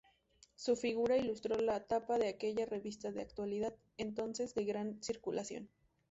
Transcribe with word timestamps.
Su 0.55 0.75
figura 0.75 1.15
ilustró 1.15 1.57
la 1.57 1.85
tapa 1.85 2.17
de 2.17 2.27
aquella 2.27 2.65
revista 2.65 3.11
de 3.11 3.21
actualidad, 3.21 3.75
entonces 3.99 4.55
de 4.55 4.65
gran 4.65 5.03
circulación. 5.03 5.69